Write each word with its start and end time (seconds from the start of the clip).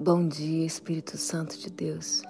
Bom 0.00 0.28
dia, 0.28 0.64
Espírito 0.64 1.18
Santo 1.18 1.58
de 1.58 1.68
Deus. 1.70 2.22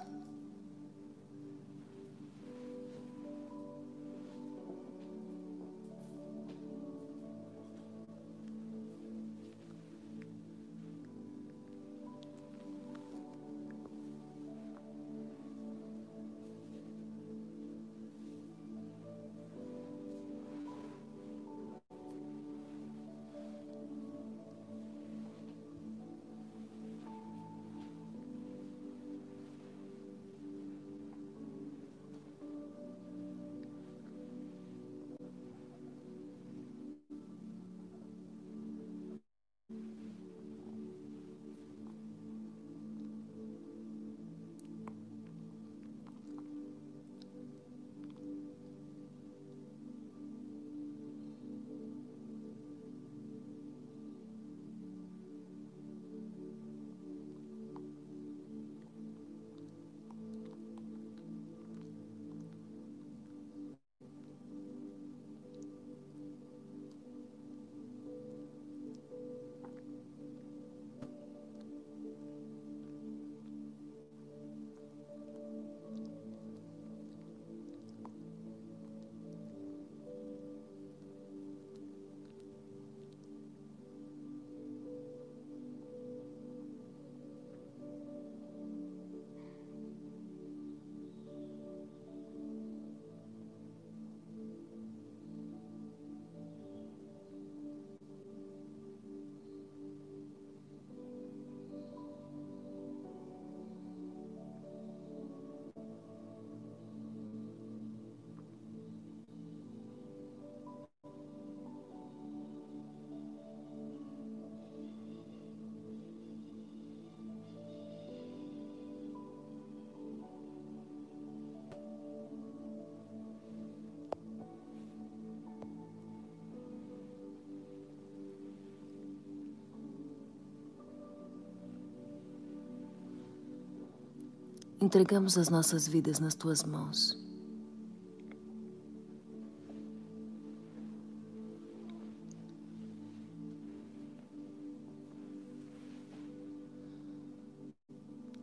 Entregamos 134.81 135.37
as 135.37 135.49
nossas 135.49 135.89
vidas 135.89 136.21
nas 136.21 136.33
tuas 136.35 136.63
mãos. 136.63 137.17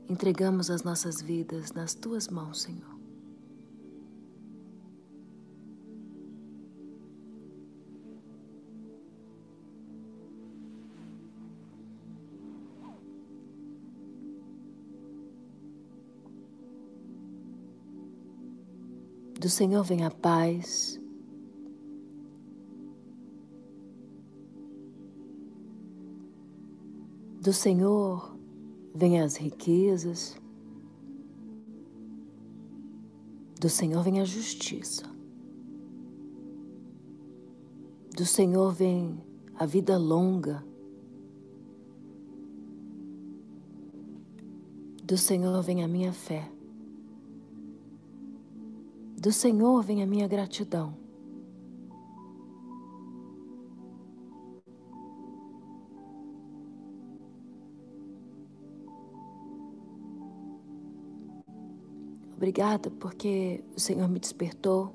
Entregamos 0.09 0.71
as 0.71 0.83
nossas 0.83 1.23
vidas 1.23 1.73
nas 1.73 1.95
tuas 1.95 2.29
mãos, 2.29 2.63
Senhor. 2.63 2.96
Do 19.39 19.51
Senhor 19.51 19.85
vem 19.85 20.03
a 20.03 20.11
paz. 20.11 20.99
Do 27.43 27.53
Senhor 27.53 28.35
vem 28.95 29.21
as 29.21 29.37
riquezas. 29.37 30.37
Do 33.61 33.69
Senhor 33.69 34.03
vem 34.03 34.21
a 34.21 34.25
justiça. 34.25 35.05
Do 38.17 38.25
Senhor 38.25 38.73
vem 38.73 39.23
a 39.55 39.67
vida 39.67 39.99
longa. 39.99 40.65
Do 45.05 45.19
Senhor 45.19 45.63
vem 45.63 45.85
a 45.85 45.89
minha 45.89 46.13
fé. 46.13 46.56
Do 49.27 49.33
Senhor 49.33 49.83
vem 49.83 50.05
a 50.05 50.07
minha 50.07 50.29
gratidão. 50.29 50.95
Obrigada 62.37 62.89
porque 62.89 63.65
o 63.77 63.81
Senhor 63.81 64.09
me 64.09 64.21
despertou. 64.21 64.95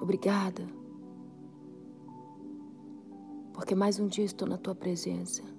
Obrigada 0.00 0.64
porque 3.52 3.74
mais 3.74 3.98
um 3.98 4.06
dia 4.06 4.24
estou 4.24 4.46
na 4.46 4.56
tua 4.56 4.76
presença. 4.76 5.57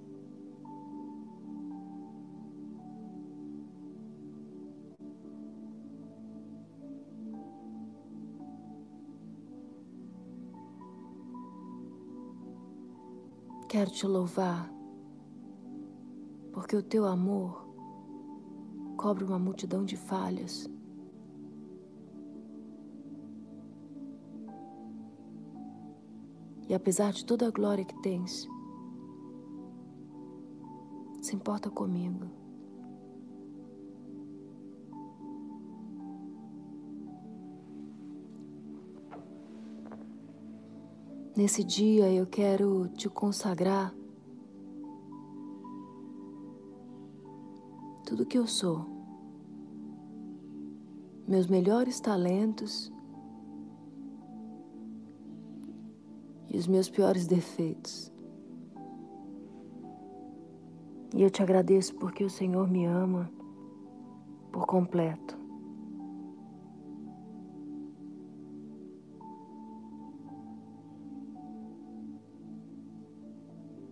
Quero 13.70 13.88
te 13.88 14.04
louvar, 14.04 14.68
porque 16.52 16.74
o 16.74 16.82
teu 16.82 17.06
amor 17.06 17.68
cobre 18.96 19.22
uma 19.22 19.38
multidão 19.38 19.84
de 19.84 19.96
falhas. 19.96 20.68
E 26.68 26.74
apesar 26.74 27.12
de 27.12 27.24
toda 27.24 27.46
a 27.46 27.50
glória 27.52 27.84
que 27.84 27.94
tens, 28.02 28.48
se 31.22 31.36
importa 31.36 31.70
comigo. 31.70 32.39
Nesse 41.40 41.64
dia 41.64 42.12
eu 42.12 42.26
quero 42.26 42.86
te 42.88 43.08
consagrar 43.08 43.94
tudo 48.04 48.26
que 48.26 48.36
eu 48.36 48.46
sou, 48.46 48.84
meus 51.26 51.46
melhores 51.46 51.98
talentos 51.98 52.92
e 56.50 56.58
os 56.58 56.66
meus 56.66 56.90
piores 56.90 57.26
defeitos. 57.26 58.12
E 61.16 61.22
eu 61.22 61.30
te 61.30 61.42
agradeço 61.42 61.94
porque 61.94 62.22
o 62.22 62.28
Senhor 62.28 62.68
me 62.70 62.84
ama 62.84 63.32
por 64.52 64.66
completo. 64.66 65.39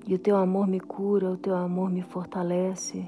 E 0.08 0.14
o 0.14 0.18
teu 0.18 0.38
amor 0.38 0.66
me 0.66 0.80
cura, 0.80 1.30
o 1.30 1.36
teu 1.36 1.54
amor 1.54 1.90
me 1.90 2.00
fortalece. 2.00 3.06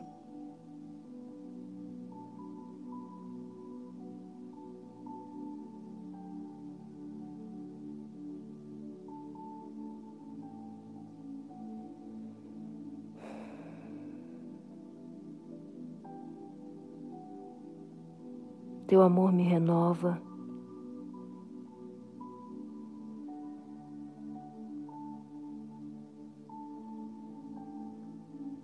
Teu 18.86 19.00
amor 19.00 19.32
me 19.32 19.44
renova. 19.44 20.29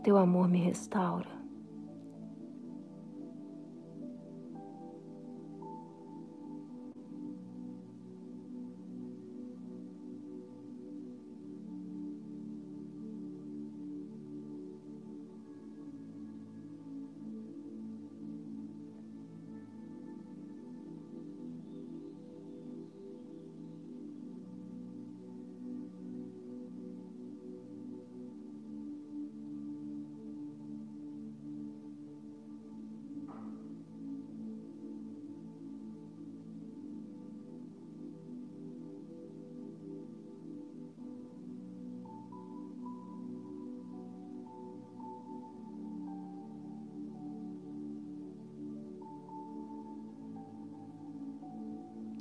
Teu 0.06 0.18
amor 0.18 0.46
me 0.46 0.62
restaura. 0.62 1.35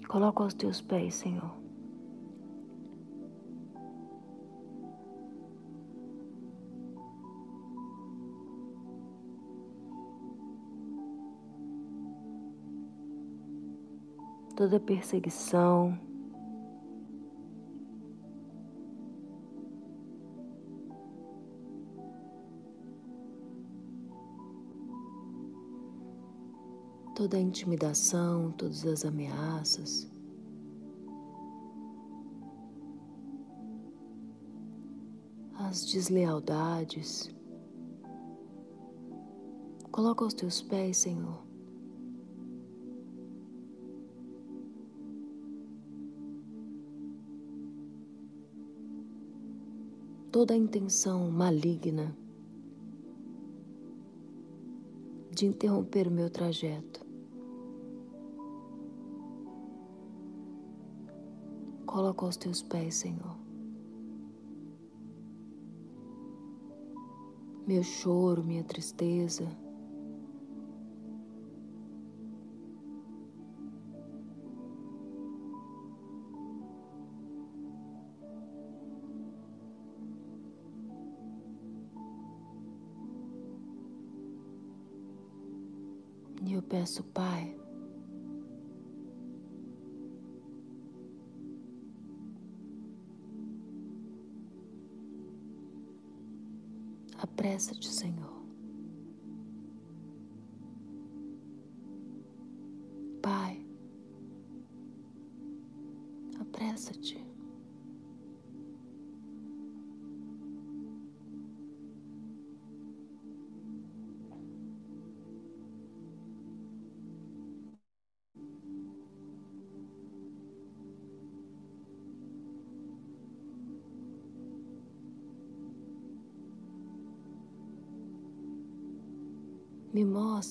Coloco 0.07 0.43
aos 0.43 0.53
teus 0.53 0.81
pés, 0.81 1.15
Senhor. 1.15 1.51
Toda 14.55 14.79
perseguição, 14.79 15.99
toda 27.15 27.37
a 27.37 27.39
intimidação, 27.39 28.51
todas 28.51 28.85
as 28.85 29.05
ameaças. 29.05 30.11
As 35.57 35.85
deslealdades. 35.85 37.33
Coloca 39.91 40.25
aos 40.25 40.33
teus 40.33 40.61
pés, 40.61 40.97
Senhor. 40.97 41.41
Toda 50.33 50.53
a 50.53 50.57
intenção 50.57 51.31
maligna 51.31 52.13
de 55.31 55.45
interromper 55.45 56.09
o 56.09 56.11
meu 56.11 56.29
trajeto. 56.29 57.04
Coloco 61.95 62.25
aos 62.25 62.35
teus 62.35 62.61
pés, 62.61 62.95
Senhor. 62.95 63.37
Meu 67.65 67.81
choro, 67.83 68.43
minha 68.43 68.65
tristeza. 68.65 69.47
E 86.45 86.51
eu 86.55 86.61
peço, 86.61 87.05
Pai, 87.05 87.57
Apressa-te, 97.37 97.85
Senhor. 97.89 98.34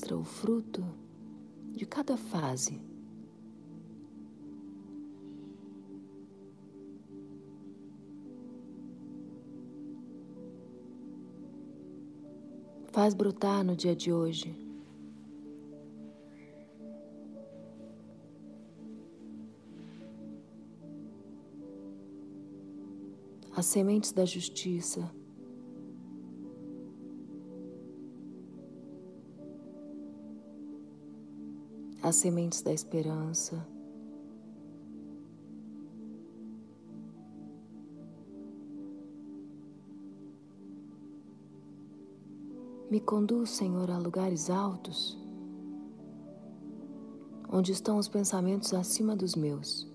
Mostra 0.05 0.17
o 0.19 0.25
fruto 0.25 0.85
de 1.73 1.87
cada 1.87 2.15
fase. 2.15 2.79
Faz 12.93 13.15
brotar 13.15 13.65
no 13.65 13.75
dia 13.75 13.97
de 13.97 14.13
hoje. 14.13 14.55
As 23.57 23.67
sementes 23.67 24.13
da 24.13 24.27
justiça. 24.27 25.11
As 32.05 32.17
sementes 32.17 32.61
da 32.61 32.71
esperança. 32.71 33.67
Me 42.91 43.01
conduz, 43.01 43.51
Senhor, 43.51 43.91
a 43.91 43.97
lugares 43.97 44.51
altos, 44.51 45.19
onde 47.51 47.73
estão 47.73 47.97
os 47.97 48.07
pensamentos 48.07 48.75
acima 48.75 49.17
dos 49.17 49.35
meus. 49.35 49.91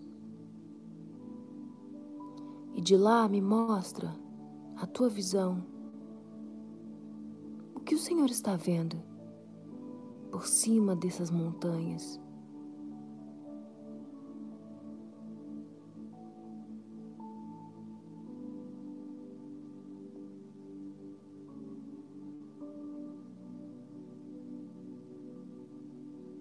E 2.74 2.82
de 2.82 2.98
lá 2.98 3.30
me 3.30 3.40
mostra 3.40 4.12
a 4.78 4.88
tua 4.88 5.10
visão. 5.10 5.64
O 7.76 7.80
que 7.80 7.94
o 7.94 8.00
Senhor 8.00 8.32
está 8.32 8.56
vendo? 8.56 9.09
Por 10.32 10.46
cima 10.48 10.96
dessas 10.96 11.32
montanhas. 11.32 12.20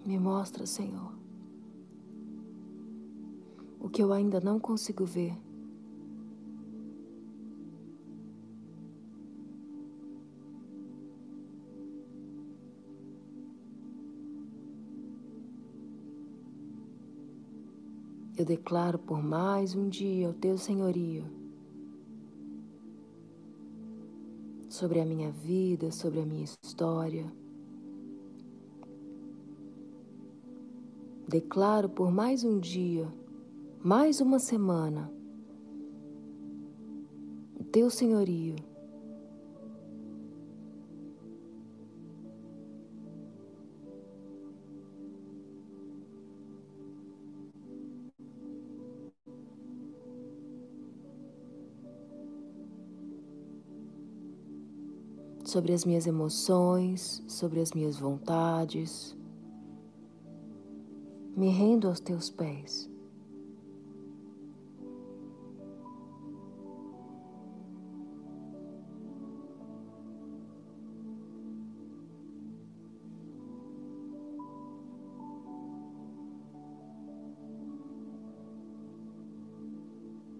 Me 0.04 0.18
mostra, 0.18 0.64
Senhor, 0.64 1.12
o 3.78 3.90
que 3.90 4.02
eu 4.02 4.12
ainda 4.12 4.40
não 4.40 4.58
consigo 4.58 5.04
ver. 5.04 5.47
Eu 18.38 18.44
declaro 18.44 19.00
por 19.00 19.20
mais 19.20 19.74
um 19.74 19.88
dia 19.88 20.30
o 20.30 20.32
teu 20.32 20.56
senhorio 20.56 21.24
sobre 24.68 25.00
a 25.00 25.04
minha 25.04 25.32
vida, 25.32 25.90
sobre 25.90 26.20
a 26.20 26.24
minha 26.24 26.44
história. 26.44 27.26
Declaro 31.26 31.88
por 31.88 32.12
mais 32.12 32.44
um 32.44 32.60
dia, 32.60 33.12
mais 33.82 34.20
uma 34.20 34.38
semana, 34.38 35.12
o 37.58 37.64
teu 37.64 37.90
senhorio. 37.90 38.54
Sobre 55.48 55.72
as 55.72 55.82
minhas 55.82 56.06
emoções, 56.06 57.24
sobre 57.26 57.60
as 57.60 57.72
minhas 57.72 57.98
vontades. 57.98 59.16
Me 61.34 61.48
rendo 61.48 61.88
aos 61.88 62.00
teus 62.00 62.28
pés. 62.28 62.90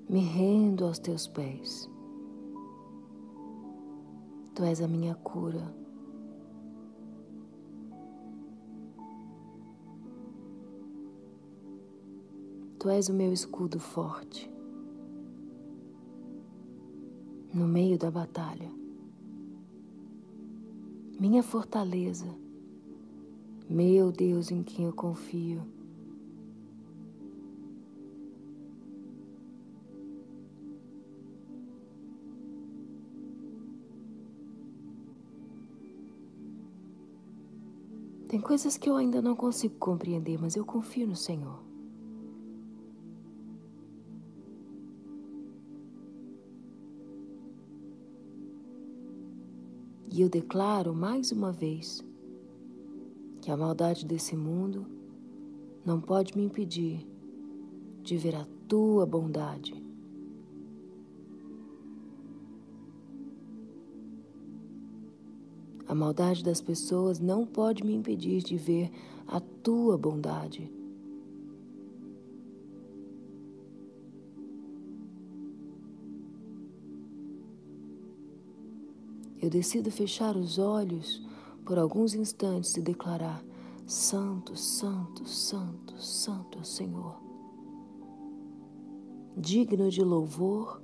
Me 0.07 0.21
rendo 0.21 0.85
aos 0.85 0.99
teus 0.99 1.27
pés. 1.27 1.89
Tu 4.59 4.65
és 4.65 4.81
a 4.81 4.89
minha 4.89 5.15
cura. 5.15 5.73
Tu 12.81 12.91
és 12.91 13.09
o 13.09 13.15
meu 13.15 13.33
escudo 13.33 13.79
forte 13.79 14.51
no 17.55 17.69
meio 17.69 17.97
da 17.97 18.11
batalha. 18.11 18.69
Minha 21.21 21.45
fortaleza, 21.45 22.27
meu 23.71 24.11
Deus 24.11 24.51
em 24.51 24.65
quem 24.65 24.87
eu 24.87 24.93
confio. 24.93 25.78
Tem 38.29 38.39
coisas 38.39 38.77
que 38.77 38.91
eu 38.91 38.95
ainda 38.95 39.23
não 39.23 39.35
consigo 39.35 39.77
compreender, 39.79 40.39
mas 40.39 40.55
eu 40.55 40.63
confio 40.63 41.07
no 41.07 41.17
Senhor. 41.17 41.63
E 50.11 50.21
eu 50.21 50.29
declaro 50.29 50.95
mais 50.95 51.33
uma 51.33 51.51
vez 51.51 52.05
que 53.41 53.51
a 53.51 53.57
maldade 53.57 54.05
desse 54.05 54.37
mundo 54.37 54.87
não 55.83 55.99
pode 55.99 56.37
me 56.37 56.45
impedir 56.45 57.07
de 58.03 58.19
ver 58.19 58.35
a 58.37 58.47
tua 58.69 59.07
bondade. 59.07 59.88
A 65.89 65.95
maldade 65.95 66.45
das 66.45 66.61
pessoas 66.61 67.19
não 67.19 67.47
pode 67.47 67.83
me 67.83 67.95
impedir 67.95 68.43
de 68.43 68.59
ver 68.59 68.91
a 69.27 69.41
tua 69.41 69.97
bondade. 69.97 70.71
Eu 79.41 79.49
decido 79.49 79.91
fechar 79.91 80.37
os 80.37 80.59
olhos 80.59 81.27
por 81.65 81.79
alguns 81.79 82.13
instantes 82.13 82.77
e 82.77 82.83
declarar: 82.83 83.43
Santo, 83.87 84.55
Santo, 84.57 85.27
Santo, 85.27 85.99
Santo 85.99 86.59
é 86.59 86.61
o 86.61 86.65
Senhor. 86.65 87.17
Digno 89.35 89.91
de 89.91 90.03
louvor 90.03 90.83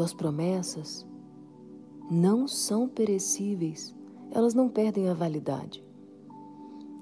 Tuas 0.00 0.14
promessas 0.14 1.06
não 2.10 2.48
são 2.48 2.88
perecíveis, 2.88 3.94
elas 4.30 4.54
não 4.54 4.66
perdem 4.66 5.10
a 5.10 5.12
validade. 5.12 5.84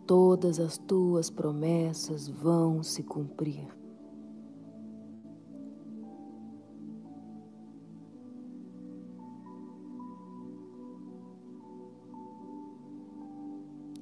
Todas 0.04 0.58
as 0.58 0.78
tuas 0.78 1.30
promessas 1.30 2.26
vão 2.26 2.82
se 2.82 3.04
cumprir. 3.04 3.68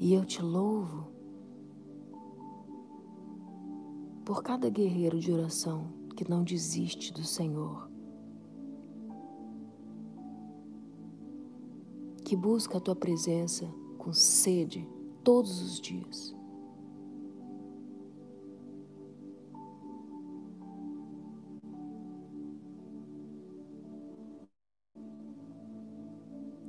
E 0.00 0.14
eu 0.14 0.24
te 0.24 0.40
louvo 0.40 1.08
por 4.24 4.42
cada 4.42 4.70
guerreiro 4.70 5.20
de 5.20 5.30
oração 5.30 5.92
que 6.16 6.26
não 6.26 6.42
desiste 6.42 7.12
do 7.12 7.22
Senhor. 7.22 7.94
Que 12.26 12.34
busca 12.34 12.78
a 12.78 12.80
tua 12.80 12.96
presença 12.96 13.72
com 13.96 14.12
sede 14.12 14.84
todos 15.22 15.62
os 15.62 15.80
dias. 15.80 16.34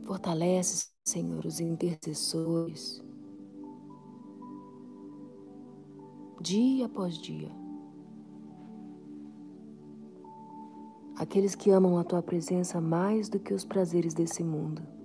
Fortalece, 0.06 0.90
Senhor, 1.04 1.44
os 1.44 1.60
intercessores, 1.60 3.04
dia 6.40 6.86
após 6.86 7.18
dia. 7.18 7.50
Aqueles 11.16 11.56
que 11.56 11.72
amam 11.72 11.98
a 11.98 12.04
tua 12.04 12.22
presença 12.22 12.80
mais 12.80 13.28
do 13.28 13.40
que 13.40 13.56
os 13.56 13.66
prazeres 13.66 14.14
desse 14.14 14.44
mundo. 14.44 14.97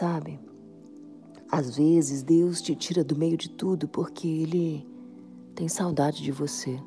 Sabe, 0.00 0.40
às 1.52 1.76
vezes 1.76 2.22
Deus 2.22 2.62
te 2.62 2.74
tira 2.74 3.04
do 3.04 3.14
meio 3.14 3.36
de 3.36 3.50
tudo 3.50 3.86
porque 3.86 4.26
Ele 4.26 4.88
tem 5.54 5.68
saudade 5.68 6.22
de 6.22 6.32
você. 6.32 6.80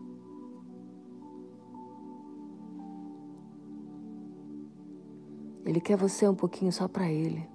Ele 5.64 5.80
quer 5.80 5.96
você 5.96 6.28
um 6.28 6.34
pouquinho 6.34 6.72
só 6.74 6.88
para 6.88 7.08
Ele. 7.08 7.48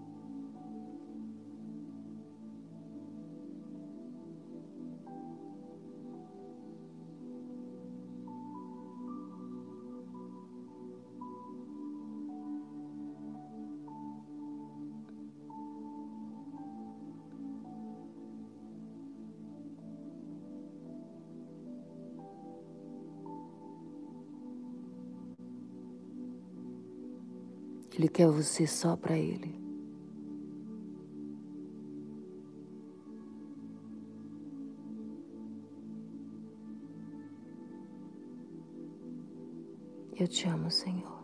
Ele 27.98 28.08
quer 28.08 28.28
você 28.28 28.64
só 28.64 28.96
para 28.96 29.18
Ele. 29.18 29.58
Eu 40.16 40.28
te 40.28 40.46
amo, 40.48 40.70
Senhor. 40.70 41.17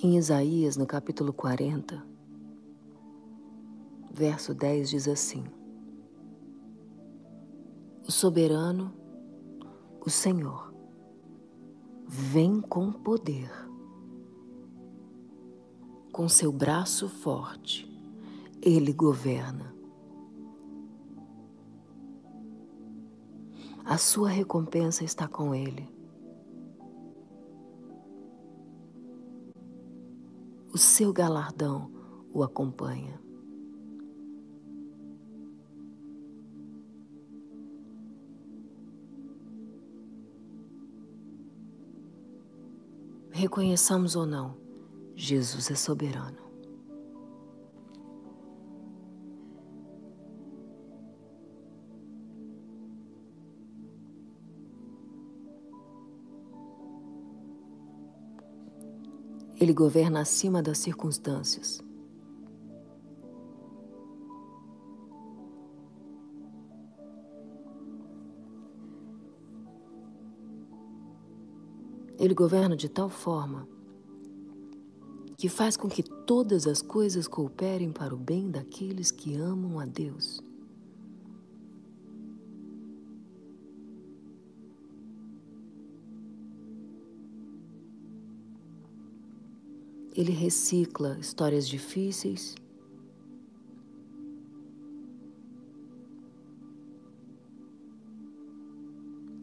Em 0.00 0.16
Isaías, 0.16 0.76
no 0.76 0.86
capítulo 0.86 1.32
40, 1.32 2.06
verso 4.12 4.54
10 4.54 4.90
diz 4.90 5.08
assim: 5.08 5.42
O 8.06 8.12
soberano, 8.12 8.94
o 10.00 10.08
Senhor, 10.08 10.72
vem 12.06 12.60
com 12.60 12.92
poder, 12.92 13.50
com 16.12 16.28
seu 16.28 16.52
braço 16.52 17.08
forte, 17.08 17.84
ele 18.62 18.92
governa. 18.92 19.74
A 23.84 23.98
sua 23.98 24.28
recompensa 24.28 25.02
está 25.02 25.26
com 25.26 25.52
ele 25.52 25.97
o 30.72 30.78
seu 30.78 31.12
galardão 31.12 31.90
o 32.32 32.42
acompanha. 32.42 33.20
Reconheçamos 43.30 44.16
ou 44.16 44.26
não, 44.26 44.56
Jesus 45.14 45.70
é 45.70 45.74
soberano. 45.76 46.47
Ele 59.60 59.72
governa 59.72 60.20
acima 60.20 60.62
das 60.62 60.78
circunstâncias. 60.78 61.82
Ele 72.18 72.34
governa 72.34 72.76
de 72.76 72.88
tal 72.88 73.08
forma 73.08 73.66
que 75.36 75.48
faz 75.48 75.76
com 75.76 75.88
que 75.88 76.02
todas 76.02 76.66
as 76.66 76.82
coisas 76.82 77.28
cooperem 77.28 77.92
para 77.92 78.14
o 78.14 78.18
bem 78.18 78.50
daqueles 78.50 79.12
que 79.12 79.36
amam 79.36 79.78
a 79.78 79.86
Deus. 79.86 80.42
Ele 90.18 90.32
recicla 90.32 91.16
histórias 91.20 91.68
difíceis. 91.68 92.56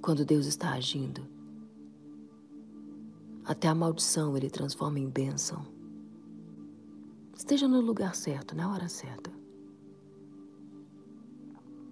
Quando 0.02 0.26
Deus 0.26 0.46
está 0.46 0.74
agindo, 0.74 1.26
até 3.46 3.70
a 3.70 3.74
maldição 3.74 4.36
ele 4.36 4.50
transforma 4.50 5.00
em 5.00 5.10
bênção. 5.10 5.66
Esteja 7.34 7.70
no 7.70 7.80
lugar 7.80 8.14
certo, 8.14 8.54
na 8.54 8.70
hora 8.70 8.90
certa. 8.90 9.32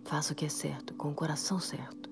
Faça 0.03 0.33
o 0.33 0.35
que 0.35 0.43
é 0.43 0.49
certo, 0.49 0.93
com 0.95 1.09
o 1.09 1.15
coração 1.15 1.57
certo. 1.57 2.02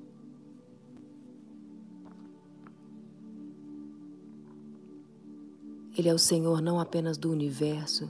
Ele 6.02 6.10
é 6.10 6.14
o 6.16 6.18
Senhor 6.18 6.64
não 6.64 6.80
apenas 6.80 7.16
do 7.16 7.30
universo, 7.30 8.10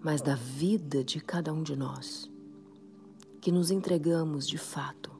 mas 0.00 0.22
da 0.22 0.36
vida 0.36 1.02
de 1.02 1.20
cada 1.20 1.52
um 1.52 1.64
de 1.64 1.74
nós, 1.74 2.30
que 3.40 3.50
nos 3.50 3.72
entregamos 3.72 4.46
de 4.46 4.56
fato, 4.56 5.10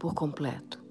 por 0.00 0.14
completo. 0.14 0.82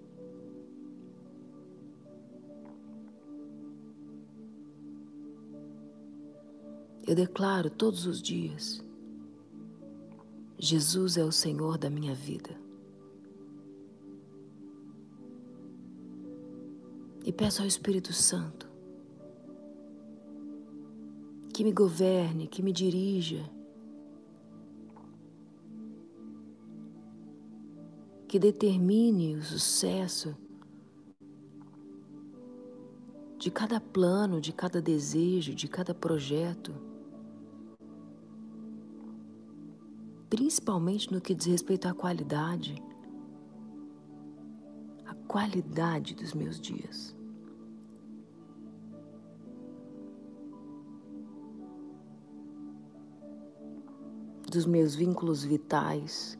Eu 7.06 7.14
declaro 7.14 7.70
todos 7.70 8.06
os 8.06 8.22
dias: 8.22 8.82
Jesus 10.58 11.18
é 11.18 11.26
o 11.26 11.32
Senhor 11.34 11.78
da 11.78 11.90
minha 11.90 12.16
vida. 12.16 12.56
E 17.26 17.34
peço 17.34 17.62
ao 17.62 17.68
Espírito 17.68 18.14
Santo 18.14 18.69
que 21.60 21.64
me 21.66 21.74
governe, 21.74 22.48
que 22.48 22.64
me 22.64 22.72
dirija, 22.72 23.44
que 28.30 28.40
determine 28.40 29.36
o 29.36 29.44
sucesso 29.44 30.38
de 33.38 33.52
cada 33.52 33.82
plano, 33.82 34.40
de 34.40 34.54
cada 34.54 34.82
desejo, 34.82 35.54
de 35.54 35.68
cada 35.68 35.94
projeto, 35.94 36.74
principalmente 40.30 41.12
no 41.12 41.20
que 41.20 41.36
diz 41.36 41.48
respeito 41.48 41.90
à 41.90 41.94
qualidade, 41.94 42.82
a 45.06 45.14
qualidade 45.28 46.16
dos 46.16 46.34
meus 46.34 46.58
dias. 46.58 47.19
Dos 54.50 54.66
meus 54.66 54.96
vínculos 54.96 55.44
vitais. 55.44 56.38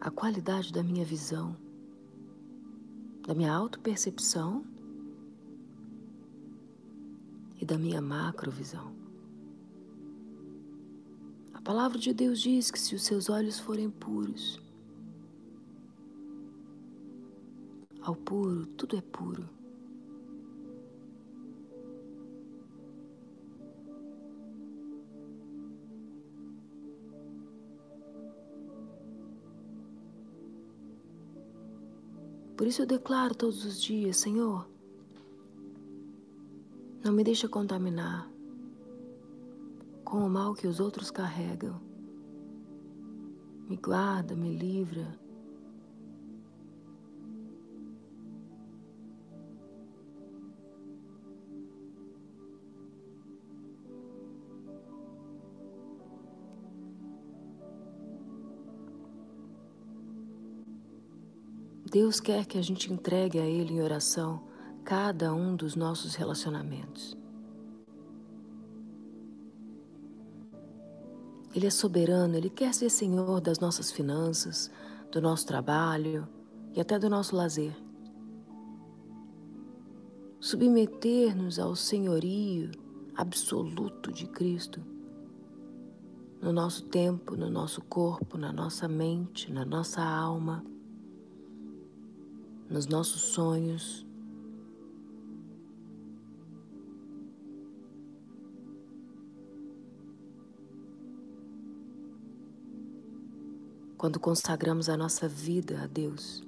A 0.00 0.10
qualidade 0.10 0.72
da 0.72 0.82
minha 0.82 1.04
visão, 1.04 1.56
da 3.26 3.34
minha 3.34 3.52
autopercepção 3.52 4.64
da 7.66 7.76
minha 7.76 8.00
macrovisão. 8.00 8.94
A 11.52 11.60
palavra 11.60 11.98
de 11.98 12.14
Deus 12.14 12.40
diz 12.40 12.70
que 12.70 12.78
se 12.78 12.94
os 12.94 13.02
seus 13.02 13.28
olhos 13.28 13.58
forem 13.58 13.90
puros, 13.90 14.62
ao 18.00 18.14
puro 18.14 18.66
tudo 18.66 18.96
é 18.96 19.00
puro. 19.00 19.48
Por 32.56 32.66
isso 32.66 32.82
eu 32.82 32.86
declaro 32.86 33.34
todos 33.34 33.64
os 33.64 33.82
dias, 33.82 34.16
Senhor, 34.16 34.66
não 37.06 37.12
me 37.12 37.22
deixa 37.22 37.48
contaminar 37.48 38.28
com 40.04 40.26
o 40.26 40.28
mal 40.28 40.54
que 40.54 40.66
os 40.66 40.80
outros 40.80 41.08
carregam. 41.08 41.80
Me 43.68 43.76
guarda, 43.76 44.34
me 44.34 44.52
livra. 44.52 45.16
Deus 61.88 62.18
quer 62.18 62.44
que 62.46 62.58
a 62.58 62.62
gente 62.62 62.92
entregue 62.92 63.38
a 63.38 63.46
Ele 63.46 63.74
em 63.74 63.80
oração 63.80 64.55
cada 64.86 65.34
um 65.34 65.56
dos 65.56 65.74
nossos 65.74 66.14
relacionamentos. 66.14 67.18
Ele 71.52 71.66
é 71.66 71.70
soberano, 71.70 72.36
ele 72.36 72.48
quer 72.48 72.72
ser 72.72 72.88
senhor 72.88 73.40
das 73.40 73.58
nossas 73.58 73.90
finanças, 73.90 74.70
do 75.10 75.20
nosso 75.20 75.44
trabalho 75.44 76.28
e 76.72 76.80
até 76.80 77.00
do 77.00 77.10
nosso 77.10 77.34
lazer. 77.34 77.74
Submeter-nos 80.38 81.58
ao 81.58 81.74
senhorio 81.74 82.70
absoluto 83.16 84.12
de 84.12 84.28
Cristo 84.28 84.80
no 86.40 86.52
nosso 86.52 86.84
tempo, 86.84 87.34
no 87.34 87.50
nosso 87.50 87.82
corpo, 87.82 88.38
na 88.38 88.52
nossa 88.52 88.86
mente, 88.86 89.52
na 89.52 89.64
nossa 89.64 90.00
alma 90.00 90.64
nos 92.68 92.86
nossos 92.86 93.22
sonhos. 93.22 94.05
Quando 103.96 104.20
consagramos 104.20 104.90
a 104.90 104.96
nossa 104.96 105.26
vida 105.26 105.80
a 105.82 105.86
Deus, 105.86 106.46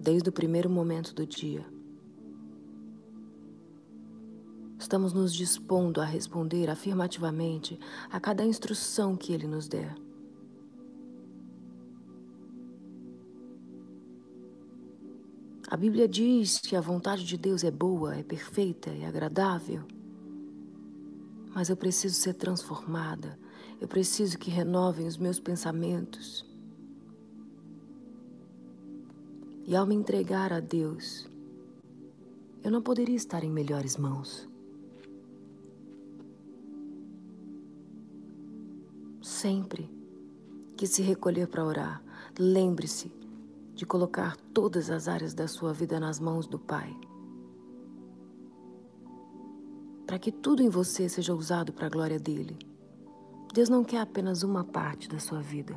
desde 0.00 0.30
o 0.30 0.32
primeiro 0.32 0.70
momento 0.70 1.14
do 1.14 1.26
dia, 1.26 1.66
estamos 4.78 5.12
nos 5.12 5.34
dispondo 5.34 6.00
a 6.00 6.04
responder 6.04 6.70
afirmativamente 6.70 7.78
a 8.10 8.18
cada 8.18 8.42
instrução 8.42 9.16
que 9.16 9.34
Ele 9.34 9.46
nos 9.46 9.68
der. 9.68 9.94
A 15.68 15.76
Bíblia 15.76 16.08
diz 16.08 16.58
que 16.58 16.74
a 16.74 16.80
vontade 16.80 17.22
de 17.22 17.36
Deus 17.36 17.64
é 17.64 17.70
boa, 17.70 18.16
é 18.16 18.22
perfeita, 18.22 18.88
é 18.88 19.04
agradável. 19.04 19.82
Mas 21.54 21.68
eu 21.68 21.76
preciso 21.76 22.14
ser 22.14 22.32
transformada. 22.32 23.38
Eu 23.80 23.86
preciso 23.86 24.38
que 24.38 24.50
renovem 24.50 25.06
os 25.06 25.18
meus 25.18 25.38
pensamentos. 25.38 26.44
E 29.64 29.74
ao 29.76 29.84
me 29.84 29.94
entregar 29.94 30.52
a 30.52 30.60
Deus, 30.60 31.28
eu 32.62 32.70
não 32.70 32.80
poderia 32.80 33.16
estar 33.16 33.44
em 33.44 33.50
melhores 33.50 33.96
mãos. 33.96 34.48
Sempre 39.20 39.90
que 40.76 40.86
se 40.86 41.02
recolher 41.02 41.48
para 41.48 41.64
orar, 41.64 42.02
lembre-se 42.38 43.12
de 43.74 43.84
colocar 43.84 44.36
todas 44.54 44.88
as 44.88 45.08
áreas 45.08 45.34
da 45.34 45.46
sua 45.46 45.72
vida 45.72 46.00
nas 46.00 46.18
mãos 46.18 46.46
do 46.46 46.58
Pai. 46.58 46.96
Para 50.06 50.18
que 50.18 50.32
tudo 50.32 50.62
em 50.62 50.68
você 50.68 51.08
seja 51.08 51.34
usado 51.34 51.72
para 51.72 51.86
a 51.86 51.90
glória 51.90 52.18
dele. 52.18 52.56
Deus 53.52 53.68
não 53.68 53.82
quer 53.82 54.00
apenas 54.00 54.42
uma 54.42 54.64
parte 54.64 55.08
da 55.08 55.18
sua 55.18 55.40
vida. 55.40 55.74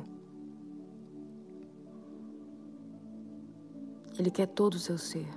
Ele 4.18 4.30
quer 4.30 4.46
todo 4.46 4.74
o 4.74 4.78
seu 4.78 4.98
ser. 4.98 5.28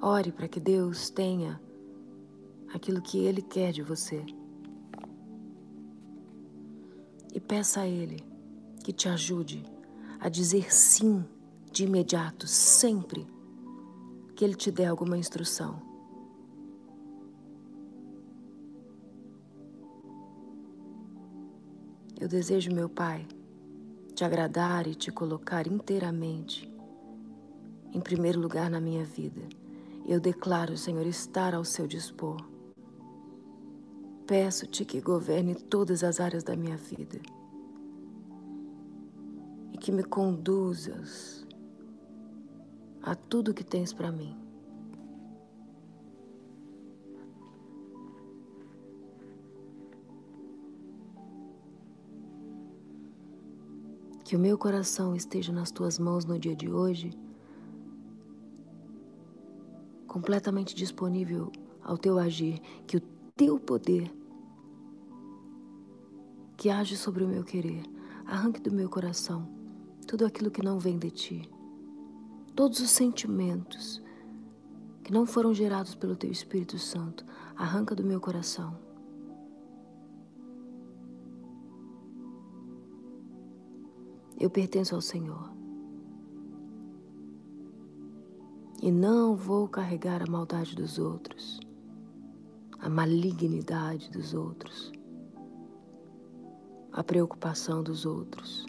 Ore 0.00 0.30
para 0.30 0.46
que 0.46 0.60
Deus 0.60 1.08
tenha 1.08 1.58
aquilo 2.74 3.00
que 3.00 3.24
Ele 3.24 3.40
quer 3.40 3.72
de 3.72 3.82
você 3.82 4.22
e 7.32 7.40
peça 7.40 7.80
a 7.80 7.88
Ele 7.88 8.22
que 8.84 8.92
te 8.92 9.08
ajude 9.08 9.64
a 10.20 10.28
dizer 10.28 10.72
sim 10.74 11.24
de 11.72 11.84
imediato, 11.84 12.46
sempre 12.46 13.26
que 14.34 14.44
Ele 14.44 14.54
te 14.54 14.70
der 14.70 14.86
alguma 14.86 15.16
instrução. 15.16 15.80
Eu 22.20 22.28
desejo, 22.28 22.72
meu 22.72 22.88
Pai, 22.88 23.26
te 24.14 24.24
agradar 24.24 24.86
e 24.86 24.94
te 24.94 25.10
colocar 25.12 25.66
inteiramente 25.66 26.72
em 27.92 28.00
primeiro 28.00 28.40
lugar 28.40 28.70
na 28.70 28.80
minha 28.80 29.04
vida. 29.04 29.42
Eu 30.06 30.20
declaro, 30.20 30.76
Senhor, 30.76 31.06
estar 31.06 31.54
ao 31.54 31.64
seu 31.64 31.86
dispor. 31.86 32.36
Peço-te 34.26 34.84
que 34.84 35.00
governe 35.00 35.54
todas 35.54 36.02
as 36.02 36.18
áreas 36.18 36.42
da 36.42 36.56
minha 36.56 36.76
vida 36.76 37.20
e 39.72 39.78
que 39.78 39.92
me 39.92 40.02
conduzas 40.02 41.43
a 43.04 43.14
tudo 43.14 43.52
que 43.52 43.62
tens 43.62 43.92
para 43.92 44.10
mim. 44.10 44.34
Que 54.24 54.34
o 54.34 54.38
meu 54.38 54.56
coração 54.56 55.14
esteja 55.14 55.52
nas 55.52 55.70
tuas 55.70 55.98
mãos 55.98 56.24
no 56.24 56.38
dia 56.38 56.56
de 56.56 56.70
hoje, 56.70 57.10
completamente 60.08 60.74
disponível 60.74 61.52
ao 61.82 61.98
teu 61.98 62.18
agir, 62.18 62.58
que 62.86 62.96
o 62.96 63.00
teu 63.36 63.60
poder 63.60 64.10
que 66.56 66.70
age 66.70 66.96
sobre 66.96 67.22
o 67.22 67.28
meu 67.28 67.44
querer. 67.44 67.82
Arranque 68.24 68.60
do 68.60 68.72
meu 68.72 68.88
coração 68.88 69.46
tudo 70.06 70.24
aquilo 70.24 70.50
que 70.50 70.62
não 70.62 70.78
vem 70.78 70.98
de 70.98 71.10
ti. 71.10 71.53
Todos 72.54 72.80
os 72.80 72.90
sentimentos 72.90 74.02
que 75.02 75.12
não 75.12 75.26
foram 75.26 75.52
gerados 75.52 75.94
pelo 75.94 76.16
teu 76.16 76.30
Espírito 76.30 76.78
Santo, 76.78 77.24
arranca 77.56 77.94
do 77.94 78.02
meu 78.02 78.20
coração. 78.20 78.78
Eu 84.38 84.48
pertenço 84.48 84.94
ao 84.94 85.00
Senhor. 85.00 85.52
E 88.82 88.90
não 88.90 89.36
vou 89.36 89.68
carregar 89.68 90.22
a 90.22 90.30
maldade 90.30 90.74
dos 90.74 90.98
outros 90.98 91.60
a 92.84 92.88
malignidade 92.90 94.10
dos 94.10 94.34
outros, 94.34 94.92
a 96.92 97.02
preocupação 97.02 97.82
dos 97.82 98.04
outros, 98.04 98.66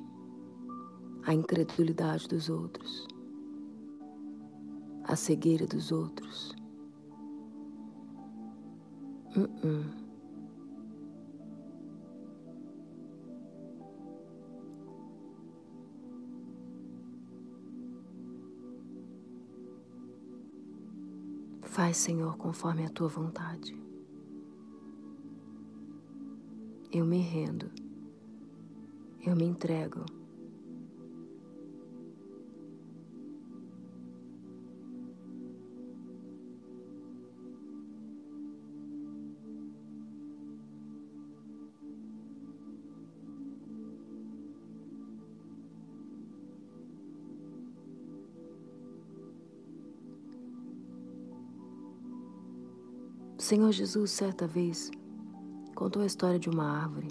a 1.26 1.34
incredulidade 1.34 2.26
dos 2.26 2.48
outros, 2.50 3.06
a 5.08 5.16
cegueira 5.16 5.68
dos 5.68 5.92
outros. 5.92 6.56
Uh 9.36 9.48
-uh. 9.64 10.06
Faz, 21.62 21.98
Senhor, 21.98 22.38
conforme 22.38 22.86
a 22.86 22.90
tua 22.90 23.10
vontade. 23.10 23.78
Eu 26.92 27.06
me 27.06 27.20
rendo. 27.20 27.70
Eu 29.26 29.36
me 29.36 29.44
entrego. 29.44 30.06
Senhor 53.46 53.72
Jesus, 53.72 54.10
certa 54.10 54.48
vez, 54.48 54.90
contou 55.76 56.02
a 56.02 56.06
história 56.08 56.40
de 56.40 56.50
uma 56.50 56.64
árvore, 56.64 57.10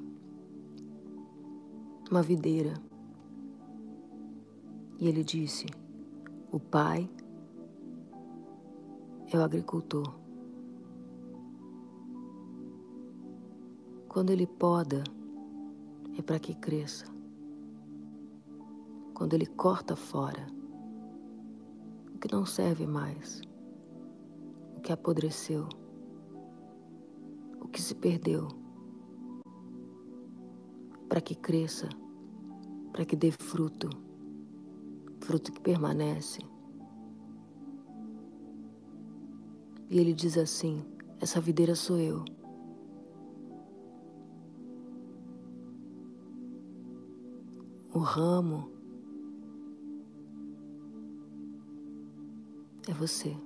uma 2.11 2.23
videira. 2.23 2.75
E 4.99 5.07
ele 5.07 5.23
disse: 5.23 5.67
O 6.51 6.59
pai 6.59 7.09
é 9.33 9.39
o 9.39 9.43
agricultor. 9.43 10.13
Quando 14.09 14.31
ele 14.31 14.49
poda, 14.49 15.05
é 16.19 16.21
para 16.21 16.41
que 16.41 16.53
cresça. 16.57 17.07
Quando 19.15 19.35
ele 19.35 19.47
corta 19.47 19.95
fora, 19.95 20.49
o 22.13 22.19
que 22.19 22.35
não 22.35 22.45
serve 22.45 22.89
mais, 22.89 23.41
o 24.77 24.81
que 24.81 24.93
apodreceu 24.93 25.69
que 27.75 27.83
se 27.83 27.93
perdeu, 27.97 28.47
para 31.09 31.21
que 31.21 31.35
cresça, 31.35 31.89
para 32.93 33.05
que 33.05 33.17
dê 33.17 33.33
fruto, 33.33 33.91
fruto 35.21 35.51
que 35.51 35.61
permanece. 35.61 36.39
E 39.91 39.99
ele 39.99 40.15
diz 40.15 40.39
assim: 40.39 40.85
Essa 41.21 41.41
videira 41.41 41.75
sou 41.75 41.99
eu. 41.99 42.25
O 47.93 47.99
ramo 47.99 48.71
é 52.89 52.93
você. 52.95 53.37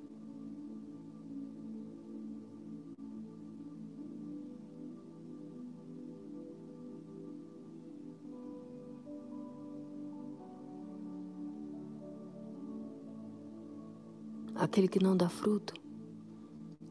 Aquele 14.69 14.87
que 14.87 15.03
não 15.03 15.17
dá 15.17 15.31
fruto 15.31 15.73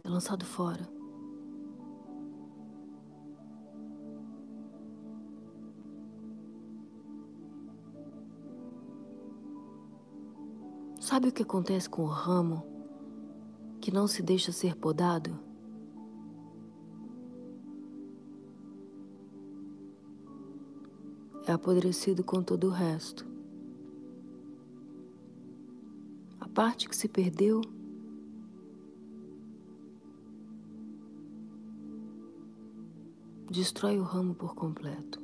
é 0.04 0.10
lançado 0.10 0.44
fora. 0.44 0.90
Sabe 11.00 11.30
o 11.30 11.32
que 11.32 11.44
acontece 11.44 11.88
com 11.88 12.02
o 12.02 12.08
ramo 12.08 12.66
que 13.80 13.92
não 13.92 14.08
se 14.08 14.24
deixa 14.24 14.52
ser 14.52 14.76
podado? 14.76 15.40
É 21.46 21.52
apodrecido 21.52 22.24
com 22.24 22.42
todo 22.42 22.68
o 22.68 22.72
resto. 22.72 23.37
Parte 26.58 26.90
que 26.90 26.96
se 26.96 27.08
perdeu 27.08 27.62
destrói 33.48 34.00
o 34.00 34.04
ramo 34.04 34.34
por 34.34 34.56
completo. 34.56 35.22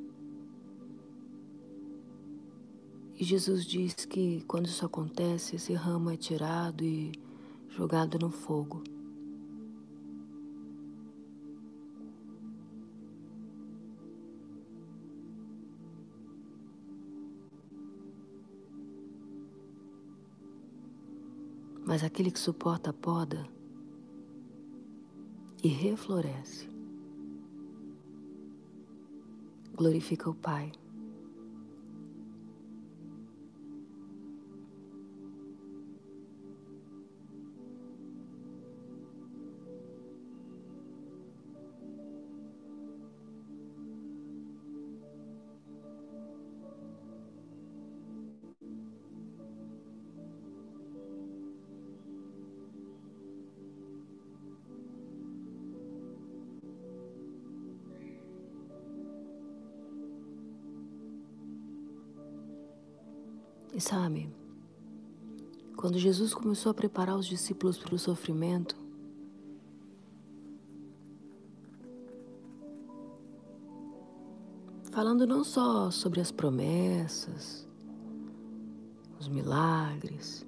E 3.20 3.24
Jesus 3.24 3.66
diz 3.66 4.06
que 4.06 4.44
quando 4.44 4.68
isso 4.68 4.86
acontece, 4.86 5.56
esse 5.56 5.74
ramo 5.74 6.12
é 6.12 6.18
tirado 6.18 6.84
e 6.84 7.12
jogado 7.68 8.20
no 8.20 8.30
fogo. 8.30 8.84
Mas 21.94 22.04
aquele 22.04 22.32
que 22.32 22.40
suporta 22.40 22.90
a 22.90 22.94
poda 22.94 23.48
e 25.64 25.68
refloresce, 25.68 26.68
glorifica 29.76 30.28
o 30.28 30.34
Pai. 30.34 30.72
Sabe, 63.84 64.34
quando 65.76 65.98
Jesus 66.00 66.34
começou 66.34 66.70
a 66.70 66.74
preparar 66.74 67.18
os 67.18 67.26
discípulos 67.26 67.78
para 67.78 67.94
o 67.94 68.00
sofrimento, 68.00 68.76
falando 74.92 75.28
não 75.28 75.44
só 75.44 75.92
sobre 75.92 76.22
as 76.22 76.32
promessas, 76.32 77.68
os 79.20 79.28
milagres, 79.28 80.46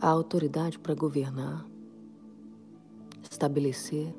a 0.00 0.08
autoridade 0.08 0.78
para 0.78 0.94
governar, 0.94 1.64
estabelecer, 3.30 4.14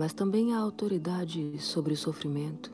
mas 0.00 0.14
também 0.14 0.54
a 0.54 0.58
autoridade 0.58 1.58
sobre 1.58 1.92
o 1.92 1.96
sofrimento. 1.96 2.72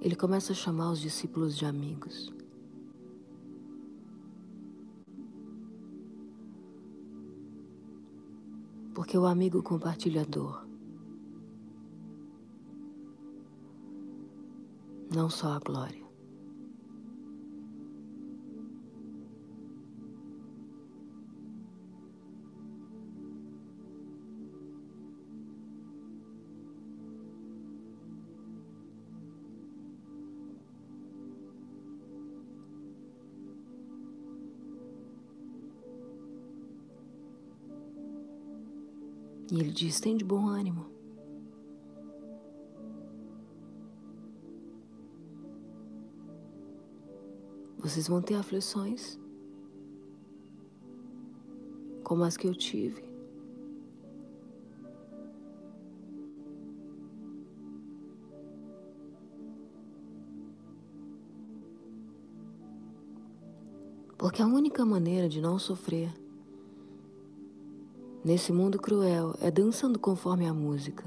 Ele 0.00 0.14
começa 0.14 0.52
a 0.52 0.54
chamar 0.54 0.92
os 0.92 1.00
discípulos 1.00 1.56
de 1.56 1.66
amigos. 1.66 2.32
Porque 8.94 9.18
o 9.18 9.26
amigo 9.26 9.64
compartilha 9.64 10.20
a 10.20 10.24
dor. 10.24 10.64
Não 15.12 15.28
só 15.28 15.54
a 15.54 15.58
glória. 15.58 16.09
E 39.50 39.58
ele 39.58 39.70
diz: 39.70 39.98
tem 39.98 40.16
de 40.16 40.24
bom 40.24 40.46
ânimo. 40.46 40.86
Vocês 47.78 48.06
vão 48.06 48.20
ter 48.22 48.34
aflições, 48.34 49.18
como 52.04 52.22
as 52.22 52.36
que 52.36 52.46
eu 52.46 52.54
tive. 52.54 53.02
Porque 64.18 64.42
a 64.42 64.46
única 64.46 64.84
maneira 64.84 65.28
de 65.28 65.40
não 65.40 65.58
sofrer 65.58 66.19
Nesse 68.22 68.52
mundo 68.52 68.78
cruel, 68.78 69.34
é 69.40 69.50
dançando 69.50 69.98
conforme 69.98 70.46
a 70.46 70.52
música. 70.52 71.04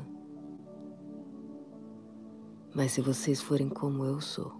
Mas 2.74 2.92
se 2.92 3.02
vocês 3.02 3.40
forem 3.40 3.70
como 3.70 4.04
eu 4.04 4.20
sou, 4.20 4.52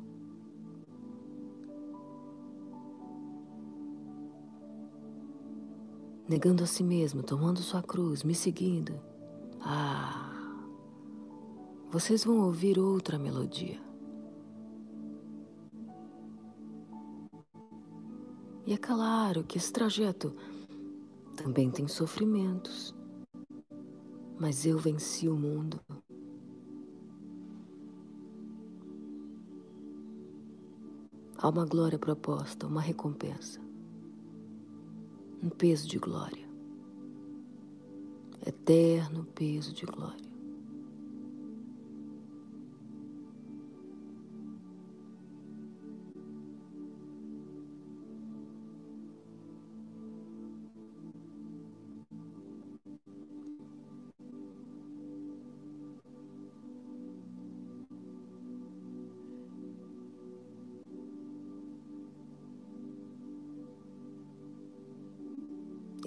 negando 6.30 6.64
a 6.64 6.68
si 6.68 6.84
mesmo, 6.84 7.24
tomando 7.24 7.60
sua 7.60 7.82
cruz, 7.82 8.24
me 8.24 8.36
seguindo, 8.36 9.02
ah, 9.60 10.32
vocês 11.90 12.24
vão 12.24 12.42
ouvir 12.42 12.78
outra 12.78 13.18
melodia. 13.18 13.82
E 18.66 18.74
é 18.74 18.78
claro 18.78 19.44
que 19.44 19.58
esse 19.58 19.74
trajeto 19.74 20.36
também 21.44 21.70
tem 21.70 21.90
sofrimentos, 21.90 22.96
mas 24.40 24.66
eu 24.66 24.80
venci 24.80 25.28
o 25.28 25.36
mundo. 25.36 25.78
Há 31.38 31.50
uma 31.50 31.66
glória 31.66 32.00
proposta, 32.00 32.66
uma 32.66 32.80
recompensa, 32.80 33.60
um 35.44 35.50
peso 35.50 35.86
de 35.86 36.00
glória, 36.00 36.48
eterno 38.48 39.26
peso 39.26 39.74
de 39.74 39.86
glória. 39.86 40.33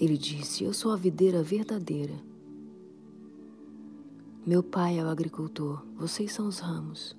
Ele 0.07 0.17
disse: 0.17 0.63
Eu 0.63 0.73
sou 0.73 0.93
a 0.93 0.97
videira 0.97 1.43
verdadeira. 1.43 2.15
Meu 4.47 4.63
pai 4.63 5.01
é 5.01 5.03
o 5.03 5.09
agricultor, 5.09 5.85
vocês 5.97 6.33
são 6.33 6.47
os 6.47 6.61
ramos. 6.61 7.17